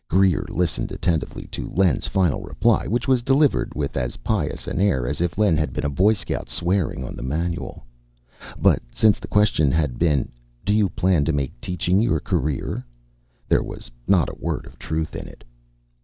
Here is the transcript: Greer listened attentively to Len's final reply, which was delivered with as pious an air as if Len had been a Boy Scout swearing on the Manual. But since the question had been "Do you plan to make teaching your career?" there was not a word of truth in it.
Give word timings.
Greer 0.07 0.47
listened 0.49 0.91
attentively 0.91 1.45
to 1.51 1.69
Len's 1.75 2.07
final 2.07 2.41
reply, 2.41 2.87
which 2.87 3.07
was 3.07 3.21
delivered 3.21 3.75
with 3.75 3.95
as 3.95 4.17
pious 4.25 4.65
an 4.65 4.81
air 4.81 5.05
as 5.07 5.21
if 5.21 5.37
Len 5.37 5.55
had 5.57 5.73
been 5.73 5.85
a 5.85 5.91
Boy 5.91 6.13
Scout 6.13 6.49
swearing 6.49 7.03
on 7.05 7.15
the 7.15 7.21
Manual. 7.21 7.85
But 8.59 8.81
since 8.91 9.19
the 9.19 9.27
question 9.27 9.71
had 9.71 9.99
been 9.99 10.31
"Do 10.65 10.73
you 10.73 10.89
plan 10.89 11.23
to 11.25 11.31
make 11.33 11.61
teaching 11.61 12.01
your 12.01 12.19
career?" 12.19 12.83
there 13.47 13.61
was 13.61 13.91
not 14.07 14.27
a 14.27 14.33
word 14.39 14.65
of 14.65 14.79
truth 14.79 15.15
in 15.15 15.27
it. 15.27 15.43